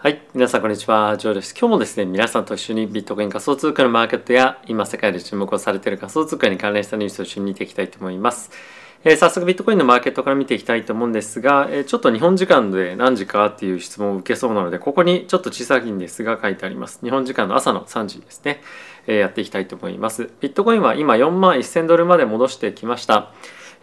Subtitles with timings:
[0.00, 1.52] はい、皆さんこんにちは、ジョーです。
[1.58, 8.52] 今日もですね、皆さんと一緒にビットコイン仮想通貨のマーケットや今世界で注目をされている仮想通貨に関連したニュースを一緒に見ていきたいと思います。
[9.02, 17.00] えー早速ビットコインのマーケットから見ていきたいと思うんですが、えーちょっと日本時間で何時かっていう質問を受けそうなので、ここにちょっと小さいんですが書いてあります。
[17.02, 18.62] 日本時間の朝の3時ですね、
[19.08, 20.30] えーやっていきたいと思います。
[20.40, 23.32] ビットコインは今4万1000ドルまで戻してきました。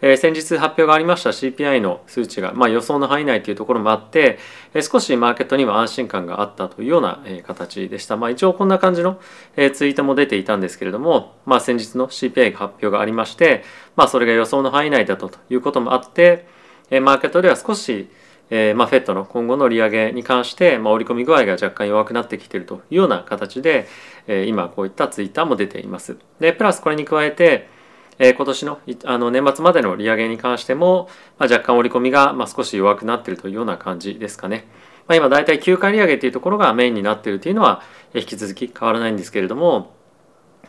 [0.02, 4.38] えー先日発表がありました CPI の数値が、まあ、予想の範囲内というところもあって、
[4.74, 8.16] えー少しマーケットには安心感があったというような、えー形でした。
[8.16, 9.20] まあ、一応こんな感じの、
[9.56, 13.64] えーツイートも出ていたんですけれども、まあ、先日の CPI 発表がありまして、
[13.96, 16.46] まあ、それが予想の範囲内だということもあって、
[16.90, 18.08] えーマーケットでは少し、
[18.50, 23.88] えーまあ、FED の今後の利上げに関して、まあ、織り込み具合が若干弱くなってきているというような形で、
[24.28, 26.16] えー今こういったツイッターも出ています。
[26.38, 27.74] でプラスこれに加えて、
[28.18, 34.66] え今年のあの年末までの利上げに関しても、まあ、若干織り込みが、まあ、少し弱くなっているというような感じですかね。
[35.06, 37.82] まあ、今大体9回利上げというところがメインになっているというのは、
[38.14, 39.94] 引き続き変わらないんですけれども、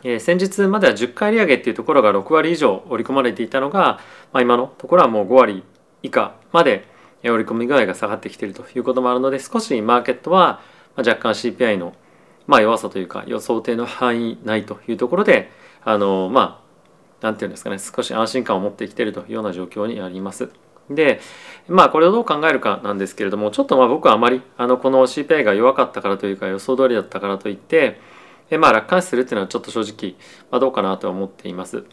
[0.04, 3.98] え先日までは10回利上げっていうところが6割以上織り込まれていたのが、
[4.32, 5.64] まあ、今のところはもう5割
[6.02, 6.84] 以下まで
[7.22, 10.60] え織り込み具合が下がってきているということもあるので少しマーケットは
[10.96, 11.94] 若干 CPI の
[12.46, 15.50] まあ弱さというか予想定の範囲内というところで
[15.84, 16.67] あのまあ
[17.20, 20.50] なんていうんですかね少し安心感を持ってきているというような状況にあります。
[20.90, 21.20] で
[21.68, 28.00] まあこれをどう考えるかなんですけれどもちょっとまあ僕はあまりあのこの CPI が弱かったからというか予想通りだったからといって
[28.50, 30.16] えまあ楽観視するっていうのはちょっと正直、
[30.50, 31.84] まあ、どうかなとは思っています。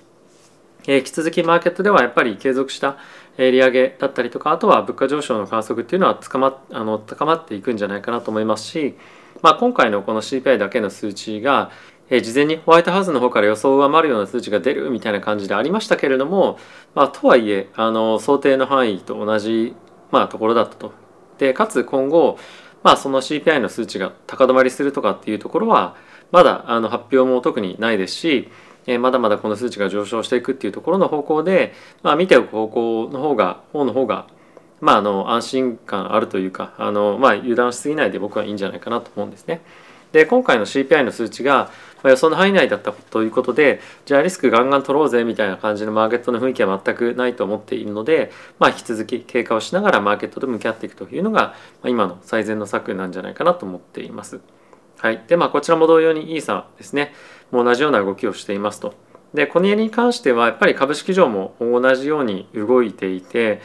[0.88, 2.98] え引き続きマーケットではやっぱり継続した
[3.38, 8.96] 利上げだったりとかあとは物価上昇の観測っていうのはつかまあの高まっていくんじゃないかなと思いますし、
[9.42, 11.72] まあ、今回のこの CPI だけの数値が
[12.10, 16.60] え事前にホワイトハウスの方から予想を上回るような数値が出るみたいな感じでありましたけれども、
[16.94, 19.76] まあ、とはいえあの想定の範囲と同じ、
[20.12, 20.94] まあ、ところだったと。
[21.38, 22.38] でかつ今後、
[22.84, 25.96] まあ、その CPI の数値が高止まりするとかっていうところは
[26.32, 28.50] まだあの発表も特にないですし、
[28.88, 34.28] えまだまだこの数値が上昇していくっていうところの方向で、まあ、見ておく方向の方が方の方が
[34.82, 39.62] まあ、あの安心感あるというかあの、まあ、油断しすぎないで僕はいいんじゃないかなと思うんですね。
[40.16, 41.70] で今回の CPI の数値が
[42.04, 54.40] 予想の範囲内だったということでじゃあリスクガンガン取ろうぜみたいな感じのマーケットの雰囲気は全くないと思っているので、まあ、引き続き経過をしながらマーケットと向き合っていくというのが、ま、今の最善の策なんじゃないかなと思っています。
[55.00, 57.14] はい、でまあこちらも同様にイーサですね
[57.52, 58.94] もう同じような動きをしていますと。
[59.34, 63.62] でこの家に関してはやっぱり株式上も同じように動いていて、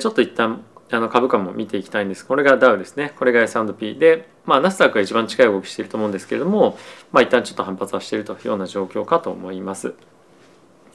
[0.00, 0.64] ちょっと一旦
[0.94, 6.76] あの株価も見ていきたいんですこれがダウですねこれが S&P で、まあ、ナスダックが一番近い動きしていると思うんですけれども、
[7.12, 9.94] まあ、一旦ちょっと反発はしているというような状況かと思います。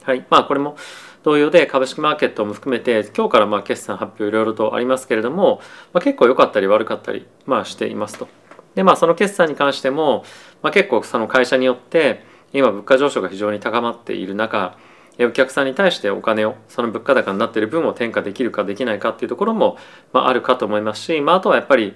[0.02, 0.76] はいまあ、これも
[1.22, 5.60] 同様で株式マーケットも含めて今日からまあ決算発表いろいろとありますけれども、
[5.92, 8.28] まあ、結構良かったり悪かったり、まあ、していますと。
[8.74, 10.24] でまあその決算に関しても、
[10.62, 14.78] まあ、結構その会社によって今物価上昇が非常に高まっている中
[15.20, 19.76] お客さんに対してお金をその物価高になっている分を転嫁できるかできないかっていうところも、
[20.12, 21.94] まあ、あるかと思いますし、まあ、あとはやっぱり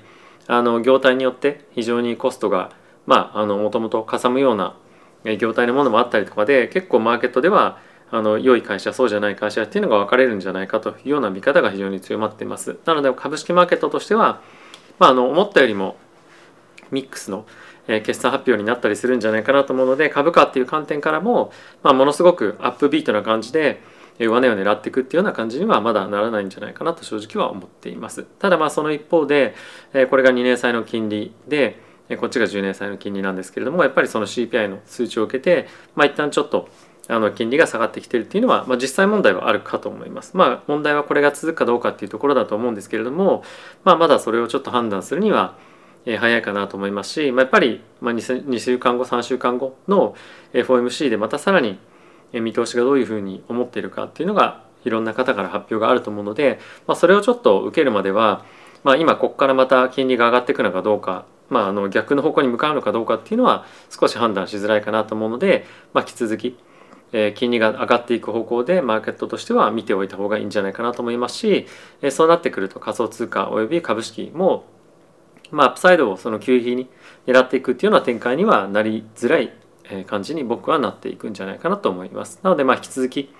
[0.49, 2.72] あの業態によって非常にコストが
[3.06, 4.77] もともとかさむような
[5.38, 7.78] 業態のものもあったりとかで結構マーケットでは
[8.10, 12.77] あの良い会社そうじゃない会社っていうのが分かれるんじゃないかというような見方が非常に強まっています。
[12.84, 14.43] なので株式マーケットとしては、
[14.99, 15.97] まあ、あの思ったよりも
[16.92, 17.47] ミックスの
[17.88, 23.80] え決算発表になったりするんじゃないかなと思うので株価っていう観点からも、まあ、ものすごくアップビートな感じで
[24.19, 29.54] え上値を狙っていくっていうような感じにはまだならないんじゃないかなと正直は思っていますただまあその一方で
[29.94, 36.69] えこれが2年債の金利でえこっちが10年債の金利なんですけれどもやっぱりその CPI の数値を受けてまあ一旦ちょっと
[37.09, 40.36] あの金利が下がってきてるっていうのは、まあ、実際問題はあるかと思います。
[40.36, 43.42] まあ問題はこれが続くかどうかっていうところだと思うんですけれども、
[43.82, 45.56] まあ、まだそれをちょっと判断するには
[46.05, 50.15] え早いかなと思いますし、まあ、やっぱり、まあ、2, 2週間後3週間後の
[50.53, 51.79] FOMC でまたさらに
[52.33, 58.45] 見通しがどういうふうに思っているかっていうのがいろんな方から発表があると思うので、まあ、それをちょっと受けるまでは、
[58.83, 66.59] まあ、今ここからまた金利が上がっていくのかどうか、まあ、あの逆の方向に向かうのかどうかっていうのは少し判断しづらいかなと思うので、まあ、引き続き
[67.13, 71.66] え金利が上がっていく方向でマーケットとしては見ておいた方がいいんじゃないかなと思いますし、
[72.01, 74.65] えそうなってくると仮想通貨および株式も
[75.53, 76.89] まあ、アップサイドをその急激に
[77.27, 79.53] 狙っていくっていうような展開にはなりづらい
[80.07, 82.41] 感じに僕はなっていくんじゃないかなと思います。
[82.43, 83.33] なのでまあ引き続き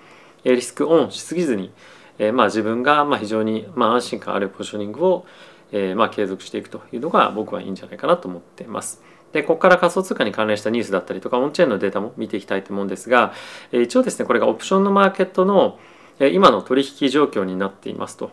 [0.43, 1.71] リスクオンしすぎずに、
[2.19, 5.25] えーまあ自分がまあ非常にまあ安心感あるポジショニングを
[5.71, 9.01] えーまあ継続していくというのが僕はいいんじゃないかなと思っています。
[9.31, 13.33] でここから仮想通貨に関連したニュースだったりとかオンチェーンのデータも見ていきたいと思うんですが、
[13.71, 15.79] 一応ですねこれがオプションのマーケットの
[16.19, 18.29] 今の取引状況になっていますと。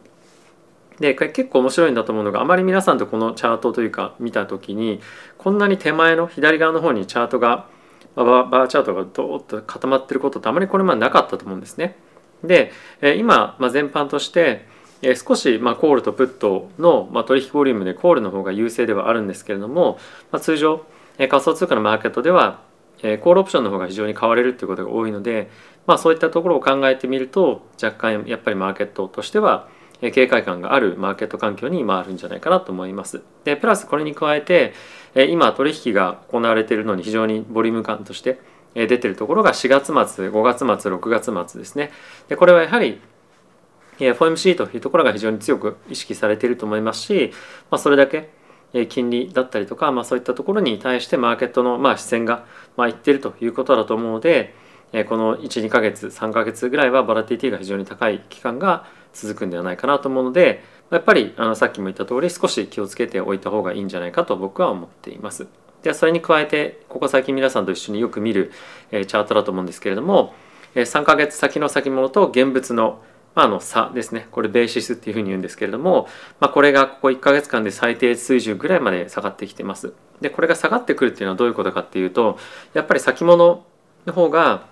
[1.00, 5.00] で結構面白いんだと思うのがあまり皆さんとこのチャートというか見た時に
[5.38, 7.66] こんなに手前の左側の方にチャートが
[8.14, 11.96] バーチャートがドーッと固まってることってあまりこれまでなかったと思うんですね。
[12.44, 12.72] で
[13.18, 14.66] 今、まあ、全般として
[15.26, 19.98] 少し、まあ、コールとプットの、まあ、取引ボリュームでコールの方が優勢ではあるんですけれども、
[20.30, 20.84] まあ、通常
[21.16, 22.60] 仮想通貨のマーケットでは
[23.00, 25.50] コールオプションの方が非常に買われるということが多いので、
[25.86, 29.68] まあ、そういったところを考えてみると若干やっぱりマーケットとしては
[30.00, 33.22] 警戒感があるマーケット環境に今あるんじゃないかなと思います。
[33.44, 34.72] でプラスこれに加えて
[35.14, 38.38] 今取引が行われているのに非常にボリューム感として
[38.74, 41.90] 出てるところが4月末5月末6月末ですね。
[42.28, 43.00] でこれはやはり
[43.98, 47.32] FOMC というところが非常に強く意識されていると思いますし、
[47.70, 48.30] まあ、それだけ
[48.88, 54.54] 金利だったりとか、まあ、そういったところに対してマーケットのま視線がまあいっているということだと思うので
[55.08, 65.46] この12ヶ月3ヶ月ぐらいはボラティティが非常に高い期間が続くんではないかなと思うのでやっぱりあのさっきも言った通り少し気をつけておいた方がいいんじゃないかと僕は思っています。
[65.82, 68.52] ではそれに加えてここ最近皆さんと一緒によく見る
[68.90, 70.34] チャートだと思うんですけれども
[70.74, 73.00] 3ヶ月先の先物と現物の
[73.34, 76.08] まあ、の差ですねこれベーシスっていうふうに言うんですけれども、
[76.40, 82.38] まあ、これがここ1ヶ月間で最低水準ぐらいまで下がってきてますでこれが下がってくるっていうのはどういうことかっていうと
[82.74, 83.64] やっぱり先物
[84.04, 84.66] の方が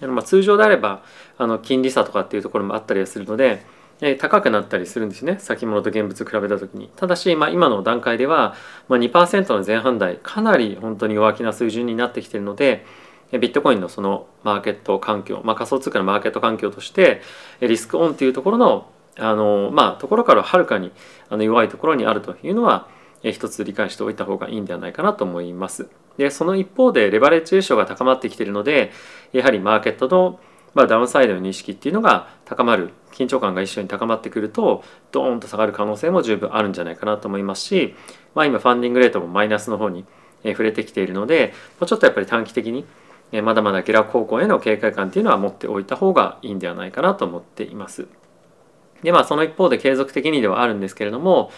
[0.00, 1.02] まあ通常であれば
[1.36, 3.64] あの金利差とかっていうところもあったりするので
[4.00, 8.54] え高くなったりするんですね先物と現物比べた時にただし、まあ、今の段階では、
[8.88, 12.84] まあ、2%の前半台かなり本当に弱気な水準になってきているので
[13.32, 17.20] ビットコインのそのマーケット環境、まあ、仮想通貨のマーケット環境として
[17.60, 20.92] リスクオンっていうところのあの、まあ、ところからはるかに
[21.28, 22.88] あの弱いところにあるというのは
[23.22, 25.88] 一つ理解しておいた方がいいんではないかなと思います。
[26.18, 28.92] でその一方でレバレッジレーションが高まってきているので
[29.32, 30.38] やはりマーケットの
[30.74, 37.94] まあ、ダウンサイドの認識っていうのが高まる緊張感が一緒に高まってくるとドーンと下がる可能性も十分あるんじゃないかなと思いますし、
[38.34, 40.04] まあ、今ファンディングレートもマイナスの方に
[40.44, 42.84] 触れてきているのでもうちょっとやっぱり短期的に
[43.42, 48.06] まだまだ下落方向への警戒感っていうのは持っておいた方がいいんではないかなと思っています。
[49.02, 51.50] でまあその一方で継続的にではあるんですけれども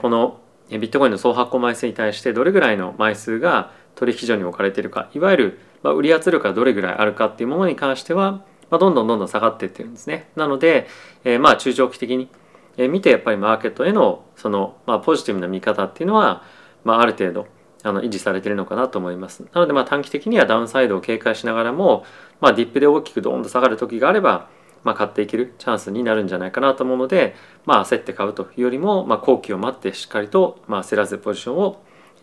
[0.00, 0.40] この
[0.70, 10.28] ビットコインの総発行枚数に対してどれぐらいの枚数が取引所に置かれているかいわゆる売り圧力がどれぐらいあるかっていうものに関してはま、どんどんどんどん下がっていってるんですね。
[10.36, 10.86] なので、
[11.24, 12.28] えー、まあ中長期的に
[12.76, 16.44] 見てやっぱりマーケットへのその、まあ、ポジティブな見方っていうのは、
[16.84, 17.48] まあ、ある程度
[17.82, 19.44] あの維持されているのかなと思います。
[19.52, 22.04] なのでまあ短期的にはダウンサイドを警戒しながらも、
[22.40, 24.48] まあ、ディップで大きくドーンと下がる時があれば、
[24.84, 27.34] まあ、買っていけるチャンスになるんじゃないかなと思うので、
[27.66, 31.80] まあ、焦って買うというよりも、まあ、後期を待ってしっかりと、まあ、焦らずポジションを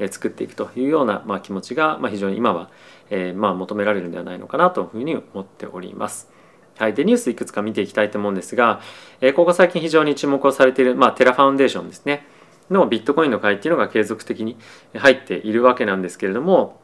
[0.09, 2.69] 作っていくというような、まあ、気持ちが、まあ、非常に今は、
[3.09, 6.29] え、まあ求められるんではないのかなというふうに思っております。
[6.77, 8.81] はい、でニュースいくつか見ていきたいと思うんですが、
[9.21, 12.27] えー、ここ最近非常に注目をされている、まあ、テラファウンデーションですね。
[12.69, 14.57] のビットコインの買いっていうのが継続的に
[14.95, 16.79] 入っているわけなんですけれども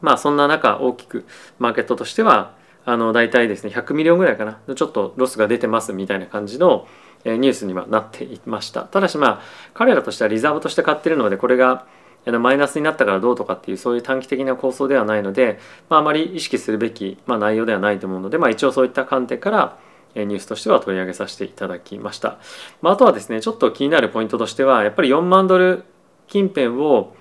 [0.00, 1.26] まあそんな中大きく
[1.58, 2.54] マーケットとしては
[2.84, 6.86] あの大体ですね100 million ぐらいかなちょっとロスが出てますみたいな感じの
[7.24, 8.82] ニュースにはなっていました。
[8.82, 9.40] ただしまあ
[9.72, 11.86] 彼らとしてはリザーブとして買ってるのでこれが
[12.26, 19.78] マイナスになったからどうとかっていうそういう短期的な構想ではないので、まあ、あまり意識するべき、まあ、内容ではないと思うので、まあ、一応そういった観点から
[20.14, 22.38] ニュースとしては取り上げさせていただきました、
[22.80, 25.84] まあ、あとはですねちょっと気になるポイントとしてはやっぱり4万ドル
[26.28, 27.14] 近辺を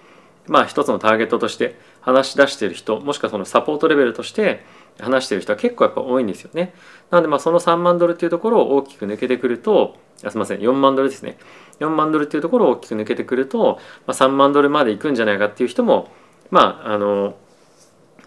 [0.47, 4.65] まあ一つのターゲットとして話し出している人もしくはそのサポートレベルとして
[4.99, 6.73] 話している人は結構やっぱ多いんですよね。
[7.09, 11.37] なのでまあその3万ドルっていうところを大きく抜けてくるとすみません4万ドルですね
[11.79, 16.09] 4万ドルっていうところを大きく抜けてくると、まあ、3万ドルまで行くんじゃないかっていう人も
[16.51, 17.35] まああの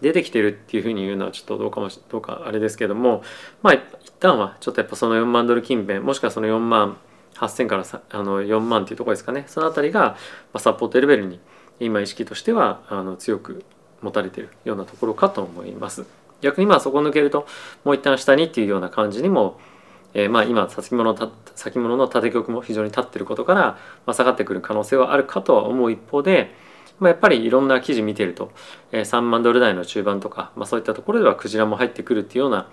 [0.01, 3.23] 出てきてるっていうふうに言うのはちょっとどうかもどうかあれですけども
[3.63, 3.83] まあ一
[4.19, 6.97] 旦はちょっとやっぱその4万ドル近辺もしくはその4万
[7.35, 10.17] 8000からあの4万っていうところですかねその辺りが、ま
[10.53, 11.39] あ、サポートレベルに
[11.79, 13.63] 今意識としてはあの強く
[14.01, 16.05] 持たれているようなところかと思います。
[16.41, 17.47] 逆にまあそこ抜けると
[17.83, 19.59] もう一旦下にっていうような感じにも
[20.13, 21.15] えー、まあ今先物
[21.55, 23.61] 先物の縦玉も非常に立ってることから、
[24.05, 26.53] まあ、下がってくる可能性はあるかとは思う一方で、
[26.99, 28.51] まあ、やっぱりいろんな記事見てると、
[28.91, 32.69] えー、3万ドル台の中盤とか、まあ、そういったところではクジラも入ってくるっていうような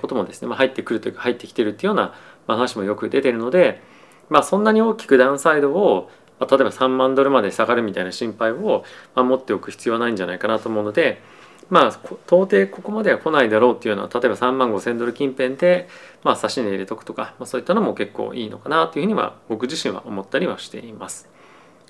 [0.00, 2.14] こともですね、まあ、入ってくるというか入ってきてるっていうような
[2.46, 3.82] 話もよく出てるので、
[4.30, 11.22] まあ、そんなに大きくダウンサイドを例えば3万ドルまで下がるみたいな心配を、まあ、持っておく必要はないんじゃないかなと思うので、
[11.70, 11.88] まあ
[12.26, 15.88] 到底ここまでは来ないだろうっていうのは例えば3万5千ドル近辺で、
[16.22, 21.28] まあ、差し値入れとくとか、まあ、そういったのも結構いいのかなというふうには僕自身は思ったりはしています。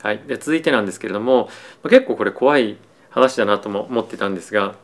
[0.01, 1.49] はい、で続いてなんですけれども
[1.89, 2.77] 結構これ怖い
[3.09, 4.75] 話だなとも思ってたんですが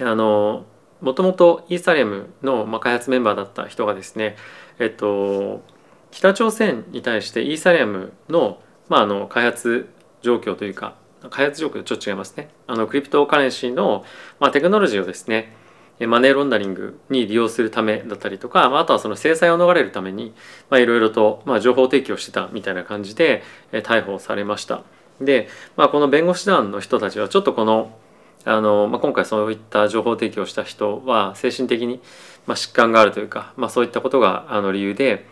[0.00, 0.66] あの
[1.00, 4.36] もともとイーサリアムの開発メンバーだった人がですね
[4.78, 5.62] えっと
[6.10, 9.88] 北朝鮮に対してイーサリアムの,、まあ、あの開発
[10.22, 10.96] 状況というか
[11.30, 14.04] 開発状況ちょっと違いますねあのクリプトカレンシーの、
[14.40, 15.54] まあ、テクノロジーをですね
[16.00, 20.34] マネーロンダリングに利用するためだったりとか、まあ、あとはその制裁を逃れるために
[20.68, 23.42] まあいろいろと、まあ、情報提供してたみたいな感じで
[23.72, 24.82] え逮捕されました。
[25.20, 27.96] で、まあ、この弁護士団の人たちはちょっとこの
[28.44, 32.00] あの、まあ、今回そういった情報提供した人は精神的に、
[32.46, 35.26] まあ、疾患があるというか、まあ、そういったことがあの理由で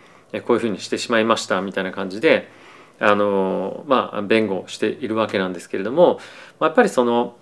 [0.45, 2.49] こういうふうにしてしまいましたみたいな感じで
[2.99, 6.19] あの、まあ、弁護しているわけなんですけれども、
[6.59, 7.35] まあ、やっぱりその、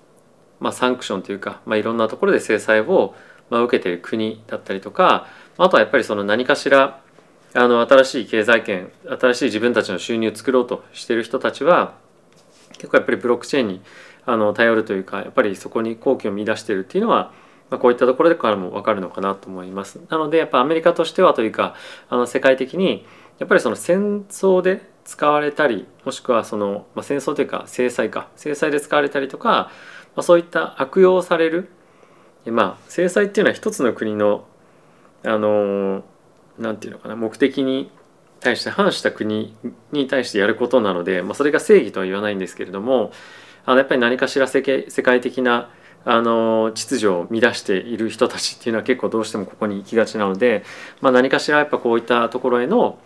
[0.60, 3.16] まあ、サンクションというか、まあ、いろんなところで制裁を、
[3.50, 7.02] まあ、受けている国だったりとかあとはやっぱりその何かしら
[7.56, 11.94] あの新しい経済圏新しい自分たちの収入を作ろうとしている人たちは
[12.74, 13.82] 結構やっぱりブロックチェーンに
[14.26, 17.32] あの頼るというかやっぱりそこに好機を見出しているっていうのは
[17.74, 20.00] まあ、こういったところからも分かるのかなと思います。
[20.08, 21.74] なのでやっぱアメリカとしてはというか
[22.08, 23.04] あの世界的に
[23.40, 28.30] やっぱりその戦争で使われたりもしくはその、まあ、戦争というか制裁か。
[28.36, 29.72] 制裁で使われたりとか、
[30.16, 31.70] まあ、そういった悪用される、
[32.46, 34.46] まあ、制裁っていうのは一つの国の
[35.26, 36.04] あの
[36.60, 37.90] なんていうのかな目的に
[38.42, 39.56] 対して反した国
[39.92, 43.12] に対してやることなので、まあ、それが正義とは言わないんですけれども
[43.66, 45.70] あのやっぱり何かしら世界的な
[46.06, 50.66] あの秩序を乱している人たちっていうのは結構どうしてもここに行きがちなので、
[51.00, 53.00] まあ、何かしらやっぱこういったところへの、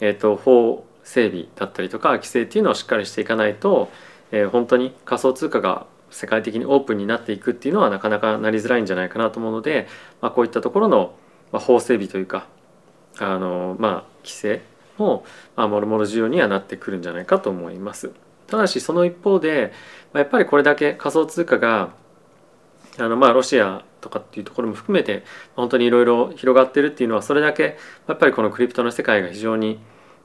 [0.00, 3.90] えーと、法整備だったりとか規制っていうのをしっかりしていかないと、
[4.30, 9.88] えー、本当に仮想通貨が世界的にオープンになっていくっていうのはなかなかなりづらいんじゃないかなと思うので、
[10.20, 11.14] まあ、こういったところの
[11.52, 12.46] 法整備というか
[13.18, 14.62] あの、まあ、規制
[14.98, 15.24] も、
[15.56, 18.12] まあ、もろもろ重要にはなってくるんじゃないかと思います。
[18.46, 19.72] ただしその一方で
[20.12, 21.90] まやっぱりこれだけ仮想通貨が
[22.98, 25.24] あのまあロシアとかっていうところも含めて
[25.56, 27.76] 本当にいろいろ広がってるっていうのはそれだけ
[28.08, 29.78] やっぱりこのクリプトの世界が非常に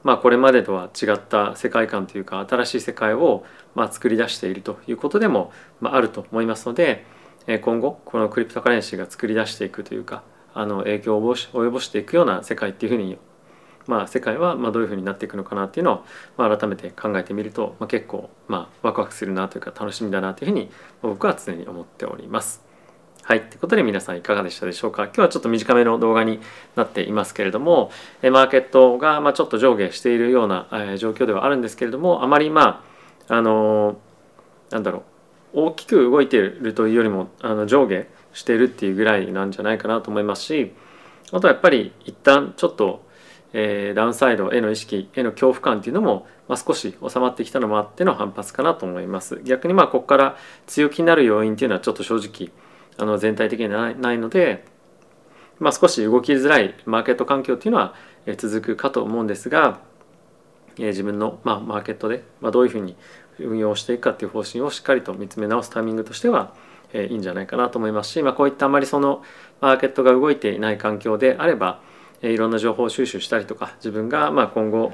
[0.06, 3.44] まあこれまでとは違った世界観というか新しい世界を
[3.74, 5.50] ま作り出しているということでも
[5.82, 7.04] あると思いますので
[7.62, 10.22] 今後このクリプトカレンシーが作り出していくというか
[10.54, 13.18] あの影響を及ぼしていくような世界っていうふうに
[13.88, 16.04] まあ、世界はまどういうふうになっていくのかなっていうのを、
[16.36, 20.70] まあ、改めて考えてみると、まあ、結構、まあ、ワクワクするなというか楽しみだなというふうに
[21.02, 22.65] 僕は常に思っております。
[23.26, 23.40] はい。
[23.40, 25.06] ということで皆さんいかがでしたでしょうか？
[25.06, 26.38] 今日はちょっと短めの動画に
[26.76, 27.90] なっていますけれども、
[28.22, 32.84] マーケットがまちょっと上下しているような状況ではあるんですけれども、あまりま
[33.28, 33.96] あ、あの
[34.70, 35.02] なんだろ
[35.54, 40.72] う、大きく動いているというよりもあの上下しているっていうぐらいなんじゃないかなと思いますし、
[41.32, 43.04] あとはやっぱり一旦ちょっと
[43.52, 50.36] え、ダウンサイドへの意識への恐怖感っていうのも、まあ、少し収まってきたのもあっての反発かなと思います逆にまあここから
[50.68, 52.52] 強気になる要因っていうのはちょっと正直
[52.98, 54.64] あの全体的にはないので、
[55.58, 57.94] まあ、少し動きづらいマーケット環境っていうのは
[58.36, 59.80] 続くかと思うんですが、
[60.78, 62.96] 自分の、まあ、マーケットで、まあ、どういうふうに
[63.38, 66.54] 運用していくかっていう方針をしっかりと見つめ直すタイミングとしては、
[66.94, 69.22] いいんじゃないかなと思いますし、まあ、こういったあまりその
[69.60, 71.80] マーケットが動いていない環境であれば
[72.22, 74.92] いろんな情報収集したりとか自分がまあ今後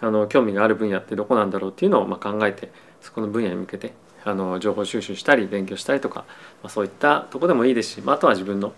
[0.00, 3.94] あの興味がある分野ってどこなんだろうっていうのをまあ考えてそこの分野に向けて
[4.24, 6.24] あの情報収集したり勉強したりとか、
[6.62, 8.72] まあ、そういったとこでもいいですし、まあ、あとは自分の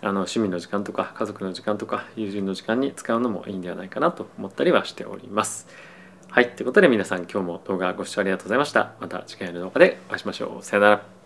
[0.00, 5.66] あの趣味の時間とか家族の時間とか友人の時間に使うのもいいんではないかなと思ったりはしております。
[6.30, 6.50] はい。
[6.50, 8.92] ということで皆さん今日も動画ご視聴ありがとうございました。
[9.00, 10.62] また次回の動画でお会いしましょう。
[10.62, 11.17] さよなら。